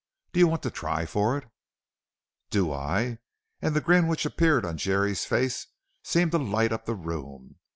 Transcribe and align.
Do 0.33 0.39
you 0.39 0.47
want 0.47 0.63
to 0.63 0.71
try 0.71 1.05
for 1.05 1.37
it?" 1.37 1.47
"Do 2.49 2.73
I?" 2.73 3.19
and 3.61 3.75
the 3.75 3.81
grin 3.81 4.07
which 4.07 4.25
appeared 4.25 4.65
on 4.65 4.79
Jerry's 4.79 5.25
face 5.25 5.67
seemed 6.03 6.31
to 6.31 6.39
light 6.39 6.71
up 6.71 6.87
the 6.87 6.95
room. 6.95 7.57